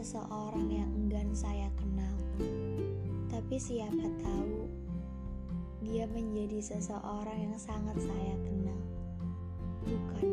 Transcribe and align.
seseorang 0.00 0.72
yang 0.72 0.88
enggan 0.96 1.28
saya 1.36 1.68
kenal. 1.76 2.16
Tapi 3.28 3.56
siapa 3.60 4.08
tahu 4.24 4.64
dia 5.84 6.08
menjadi 6.08 6.56
seseorang 6.56 7.36
yang 7.36 7.56
sangat 7.60 8.00
saya 8.00 8.34
kenal. 8.48 8.80
Bukan. 9.84 10.26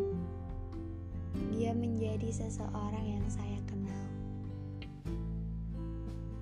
Dia 1.51 1.75
menjadi 1.75 2.31
seseorang 2.31 3.05
yang 3.05 3.27
saya 3.27 3.59
kenal. 3.67 4.07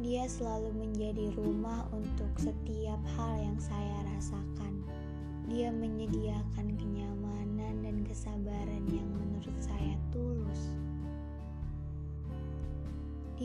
Dia 0.05 0.30
selalu 0.30 0.70
menjadi 0.75 1.34
rumah 1.34 1.90
untuk 1.98 2.30
setiap 2.38 3.02
hal 3.18 3.41
yang 3.41 3.57
saya 3.57 4.05
rasakan. 4.13 4.85
Dia 5.49 5.73
menyediakan 5.73 6.77
kenyamanan 6.77 7.82
dan 7.82 8.05
kesabaran 8.05 8.85
yang 8.93 9.09
menurut 9.18 9.57
saya 9.57 9.74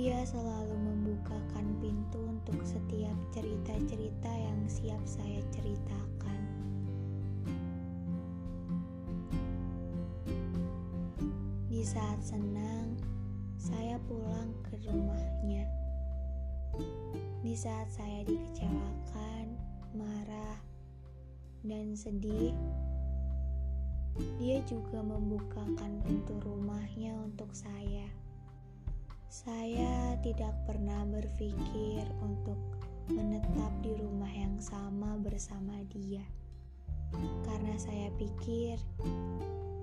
Dia 0.01 0.25
selalu 0.25 0.81
membukakan 0.81 1.77
pintu 1.77 2.25
untuk 2.25 2.57
setiap 2.65 3.13
cerita-cerita 3.37 4.33
yang 4.33 4.57
siap 4.65 4.97
saya 5.05 5.45
ceritakan. 5.53 6.41
Di 11.69 11.85
saat 11.85 12.17
senang, 12.25 12.97
saya 13.61 14.01
pulang 14.09 14.57
ke 14.65 14.81
rumahnya. 14.89 15.69
Di 17.45 17.53
saat 17.53 17.93
saya 17.93 18.25
dikecewakan, 18.25 19.53
marah, 19.93 20.65
dan 21.61 21.93
sedih, 21.93 22.57
dia 24.41 24.65
juga 24.65 25.05
membukakan 25.05 26.01
pintu 26.09 26.41
rumahnya 26.41 27.21
untuk 27.21 27.53
saya. 27.53 28.09
Saya 29.31 29.90
tidak 30.21 30.53
pernah 30.69 31.09
berpikir 31.09 32.05
untuk 32.21 32.61
menetap 33.09 33.73
di 33.81 33.97
rumah 33.97 34.31
yang 34.31 34.61
sama 34.61 35.17
bersama 35.17 35.81
dia, 35.89 36.23
karena 37.49 37.75
saya 37.81 38.13
pikir 38.21 38.77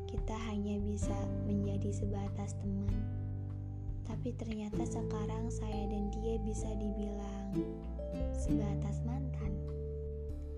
kita 0.08 0.38
hanya 0.48 0.78
bisa 0.86 1.18
menjadi 1.50 1.90
sebatas 1.90 2.54
teman. 2.62 3.02
Tapi 4.08 4.32
ternyata 4.40 4.88
sekarang 4.88 5.52
saya 5.52 5.90
dan 5.92 6.08
dia 6.16 6.40
bisa 6.46 6.70
dibilang 6.78 7.52
sebatas 8.38 9.04
mantan. 9.04 9.52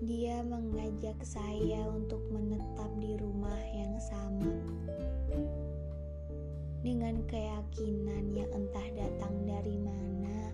Dia 0.04 0.44
mengajak 0.46 1.18
saya 1.26 1.82
untuk 1.90 2.22
menetap 2.30 2.88
di 3.02 3.18
rumah 3.18 3.60
yang 3.74 3.98
sama 3.98 4.48
dengan 6.80 7.20
keyakinan 7.28 8.32
yang 8.32 8.48
entah 8.56 8.88
datang 8.96 9.36
dari 9.44 9.76
mana, 9.76 10.48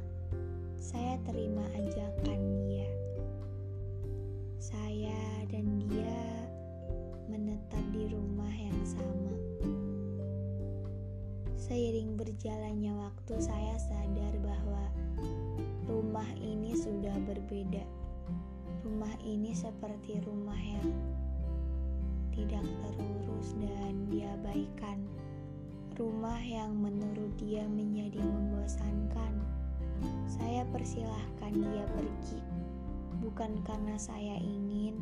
saya 0.74 1.14
terima 1.22 1.62
ajakan 1.78 2.40
dia. 2.66 2.90
Saya 4.58 5.46
dan 5.46 5.86
dia 5.86 6.18
menetap 7.30 7.84
di 7.94 8.10
rumah 8.10 8.50
yang 8.50 8.82
sama. 8.82 9.34
Seiring 11.54 12.18
berjalannya 12.18 12.90
waktu, 12.98 13.38
saya 13.38 13.78
sadar 13.78 14.34
bahwa 14.42 14.82
rumah 15.86 16.26
ini 16.42 16.74
sudah 16.74 17.14
berbeda. 17.22 17.86
Rumah 18.82 19.14
ini 19.22 19.54
seperti 19.54 20.18
rumah 20.26 20.58
yang 20.58 20.90
tidak 22.34 22.66
terurus 22.82 23.54
dan 23.62 24.10
diabaikan 24.10 25.06
rumah 25.96 26.36
yang 26.44 26.76
menurut 26.76 27.32
dia 27.40 27.64
menjadi 27.64 28.20
membosankan. 28.20 29.32
Saya 30.28 30.68
persilahkan 30.68 31.56
dia 31.56 31.84
pergi, 31.96 32.40
bukan 33.24 33.64
karena 33.64 33.96
saya 33.96 34.36
ingin, 34.44 35.00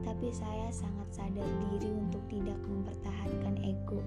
tapi 0.00 0.32
saya 0.32 0.72
sangat 0.72 1.12
sadar 1.12 1.44
diri 1.68 1.92
untuk 1.92 2.24
tidak 2.32 2.56
mempertahankan 2.64 3.60
ego. 3.60 4.00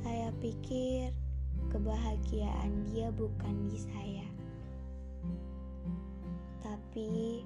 Saya 0.00 0.32
pikir 0.40 1.12
kebahagiaan 1.68 2.88
dia 2.88 3.12
bukan 3.12 3.68
di 3.68 3.76
saya, 3.76 4.26
tapi 6.64 7.44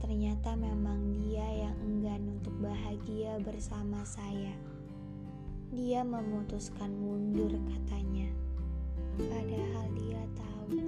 ternyata 0.00 0.56
memang 0.56 1.20
dia 1.20 1.68
yang 1.68 1.76
enggan 1.84 2.40
untuk 2.40 2.56
bahagia 2.64 3.36
bersama 3.44 4.00
saya. 4.08 4.73
Dia 5.74 6.06
memutuskan 6.06 6.86
mundur 6.94 7.50
katanya. 7.66 8.30
Padahal 9.18 9.90
dia 9.98 10.22
tahu 10.38 10.78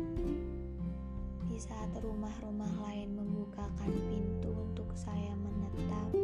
di 1.50 1.58
saat 1.58 1.91
rumah-rumah 1.98 2.70
lain 2.86 3.19
membukakan 3.19 3.91
pintu 4.06 4.54
untuk 4.54 4.86
saya 4.94 5.34
menetap, 5.42 6.14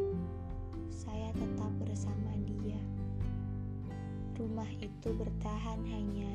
saya 0.94 1.34
tetap 1.34 1.74
bersama 1.82 2.38
dia. 2.46 2.78
Rumah 4.38 4.70
itu 4.78 5.10
bertahan 5.10 5.82
hanya 5.82 6.30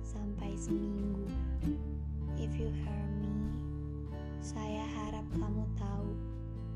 sampai 0.00 0.56
seminggu. 0.56 1.28
If 2.40 2.56
you 2.56 2.72
hear 2.72 3.04
me, 3.20 3.36
saya 4.40 4.88
harap 4.96 5.28
kamu 5.36 5.68
tahu, 5.76 6.08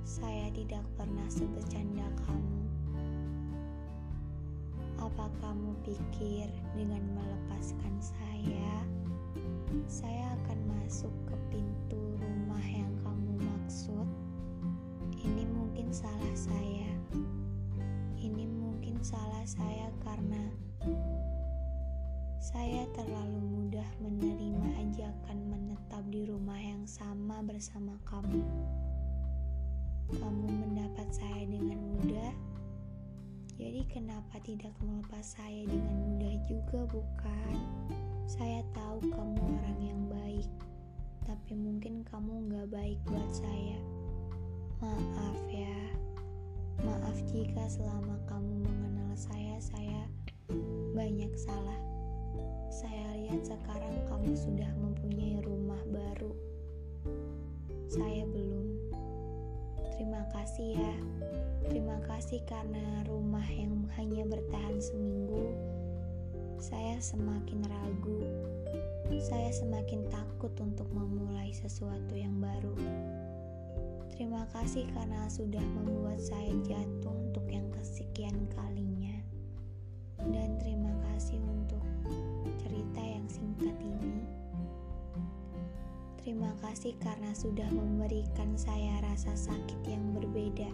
saya 0.05 0.53
tidak 0.53 0.85
pernah 0.93 1.25
sebecanda 1.33 2.05
kamu. 2.29 2.68
Apa 5.09 5.25
kamu 5.41 5.73
pikir 5.89 6.53
dengan 6.77 7.01
melepaskan 7.17 7.97
saya, 7.97 8.85
saya 9.89 10.37
akan 10.37 10.59
masuk 10.69 11.09
ke 11.25 11.33
pintu 11.49 11.97
rumah 12.21 12.61
yang 12.69 12.93
kamu 13.01 13.41
maksud? 13.41 14.05
Ini 15.17 15.49
mungkin 15.49 15.89
salah 15.97 16.35
saya. 16.37 16.93
Ini 18.21 18.45
mungkin 18.53 19.01
salah 19.01 19.49
saya 19.49 19.89
karena 20.05 20.45
saya 22.37 22.85
terlalu 22.93 23.41
mudah 23.41 23.89
menerima 24.05 24.93
ajakan 24.93 25.39
menetap 25.49 26.05
di 26.13 26.29
rumah 26.29 26.61
yang 26.61 26.85
sama 26.85 27.41
bersama 27.49 27.97
kamu. 28.05 28.45
Kamu 30.21 30.49
mendapat 30.53 31.09
saya 31.17 31.49
dengan 31.49 31.78
jadi 33.59 33.83
kenapa 33.91 34.39
tidak 34.47 34.71
melepas 34.79 35.35
saya 35.35 35.67
dengan 35.67 35.99
mudah 36.07 36.37
juga 36.47 36.87
bukan? 36.95 37.59
Saya 38.31 38.63
tahu 38.71 39.03
kamu 39.11 39.35
orang 39.35 39.79
yang 39.83 40.03
baik, 40.07 40.47
tapi 41.27 41.59
mungkin 41.59 42.07
kamu 42.07 42.55
gak 42.55 42.71
baik 42.71 43.03
buat 43.11 43.27
saya. 43.35 43.83
Maaf 44.79 45.39
ya, 45.51 45.75
maaf 46.87 47.19
jika 47.35 47.67
selama 47.67 48.15
kamu 48.31 48.63
mengenal 48.63 49.11
saya, 49.19 49.59
saya 49.59 50.07
banyak 50.95 51.35
salah. 51.35 51.83
Saya 52.71 53.11
lihat 53.19 53.43
sekarang 53.43 54.07
kamu 54.07 54.39
sudah 54.39 54.71
mempunyai 54.79 55.43
rumah 55.43 55.83
baru. 55.91 56.31
Saya 57.91 58.23
belum. 58.23 58.71
Terima 59.99 60.23
kasih 60.31 60.79
ya. 60.79 61.18
Terima 61.69 62.01
kasih 62.09 62.41
karena 62.49 63.05
rumah 63.05 63.45
yang 63.53 63.85
hanya 64.01 64.25
bertahan 64.25 64.81
seminggu, 64.81 65.53
saya 66.57 66.97
semakin 66.97 67.61
ragu. 67.69 68.25
Saya 69.21 69.53
semakin 69.53 70.09
takut 70.09 70.49
untuk 70.65 70.89
memulai 70.97 71.53
sesuatu 71.53 72.17
yang 72.17 72.41
baru. 72.41 72.73
Terima 74.17 74.49
kasih 74.57 74.89
karena 74.97 75.29
sudah 75.29 75.61
membuat 75.61 76.17
saya 76.25 76.57
jatuh 76.65 77.13
untuk 77.29 77.45
yang 77.53 77.69
kesekian 77.77 78.49
kalinya. 78.57 78.88
Terima 86.29 86.53
kasih 86.61 86.93
karena 87.01 87.33
sudah 87.33 87.65
memberikan 87.73 88.53
saya 88.53 89.01
rasa 89.01 89.33
sakit 89.33 89.81
yang 89.89 90.13
berbeda 90.13 90.69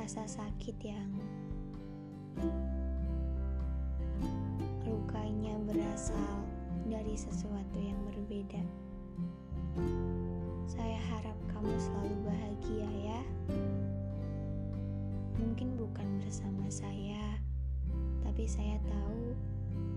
rasa 0.00 0.24
sakit 0.24 0.80
yang 0.80 1.12
lukanya 4.88 5.60
berasal 5.68 6.40
dari 6.88 7.12
sesuatu 7.12 7.76
yang 7.76 8.00
berbeda. 8.08 8.64
Saya 10.64 10.96
harap 11.12 11.36
kamu 11.52 11.76
selalu 11.76 12.16
bahagia 12.32 12.88
ya. 13.12 13.20
Mungkin 15.36 15.76
bukan 15.76 16.08
bersama 16.24 16.64
saya, 16.72 17.36
tapi 18.24 18.48
saya 18.48 18.80
tahu 18.88 19.36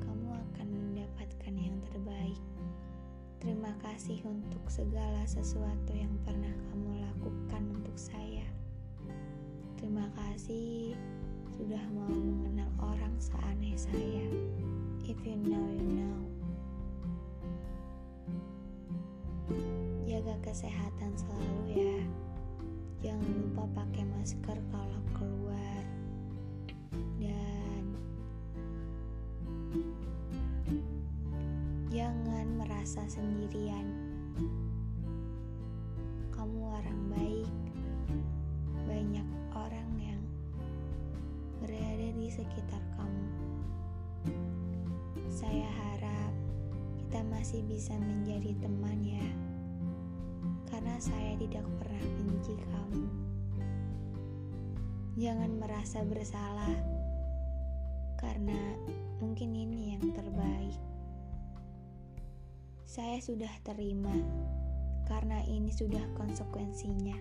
kamu 0.03 0.35
akan 0.51 0.67
mendapatkan 0.67 1.55
yang 1.55 1.79
terbaik. 1.87 2.43
Kasih 3.93 4.25
untuk 4.25 4.65
segala 4.73 5.21
sesuatu 5.29 5.93
yang 5.93 6.09
pernah 6.25 6.49
kamu 6.49 7.05
lakukan 7.05 7.61
untuk 7.77 7.93
saya. 7.93 8.41
Terima 9.77 10.09
kasih 10.17 10.97
sudah 11.53 11.77
mau 11.93 12.09
mengenal 12.09 12.73
orang 12.81 13.13
seaneh 13.21 13.77
saya. 13.77 14.25
If 15.05 15.21
you 15.21 15.37
know, 15.37 15.61
you 15.77 15.82
merasa 32.83 33.07
sendirian. 33.15 33.87
Kamu 36.35 36.67
orang 36.67 37.15
baik. 37.15 37.55
Banyak 38.83 39.23
orang 39.55 39.87
yang 40.03 40.19
berada 41.63 42.11
di 42.11 42.27
sekitar 42.27 42.83
kamu. 42.99 43.27
Saya 45.31 45.63
harap 45.63 46.35
kita 46.99 47.23
masih 47.31 47.63
bisa 47.71 47.95
menjadi 48.03 48.51
teman 48.59 48.99
ya. 48.99 49.31
Karena 50.67 50.99
saya 50.99 51.39
tidak 51.39 51.63
pernah 51.79 52.03
benci 52.19 52.51
kamu. 52.67 53.07
Jangan 55.23 55.51
merasa 55.55 56.03
bersalah. 56.03 56.75
Karena 58.19 58.75
mungkin 59.23 59.55
ini 59.55 59.95
yang 59.95 60.03
terbaik. 60.11 60.92
Saya 62.93 63.17
sudah 63.17 63.49
terima 63.65 64.13
karena 65.09 65.41
ini 65.49 65.73
sudah 65.73 66.05
konsekuensinya. 66.13 67.17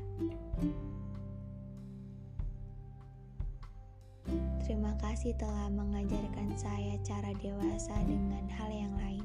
Terima 4.68 4.92
kasih 5.00 5.32
telah 5.40 5.72
mengajarkan 5.72 6.52
saya 6.60 7.00
cara 7.00 7.32
dewasa 7.40 7.96
dengan 8.04 8.44
hal 8.52 8.68
yang 8.68 8.92
lain, 9.00 9.24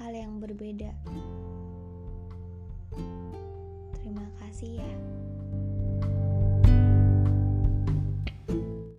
hal 0.00 0.16
yang 0.16 0.40
berbeda. 0.40 0.96
Terima 4.00 4.24
kasih 4.40 4.80
ya. 4.80 4.92